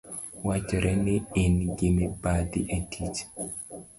[0.47, 3.17] Wachore ni ingi mibadhi etich